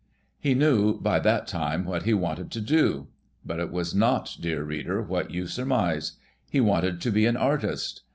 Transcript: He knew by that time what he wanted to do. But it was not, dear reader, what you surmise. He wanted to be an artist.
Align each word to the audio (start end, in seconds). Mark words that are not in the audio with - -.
He 0.39 0.55
knew 0.55 0.99
by 0.99 1.19
that 1.19 1.45
time 1.45 1.85
what 1.85 2.01
he 2.05 2.13
wanted 2.15 2.49
to 2.53 2.59
do. 2.59 3.09
But 3.45 3.59
it 3.59 3.69
was 3.71 3.93
not, 3.93 4.35
dear 4.41 4.63
reader, 4.63 4.99
what 4.99 5.29
you 5.29 5.45
surmise. 5.45 6.13
He 6.49 6.59
wanted 6.59 6.99
to 7.01 7.11
be 7.11 7.27
an 7.27 7.37
artist. 7.37 8.01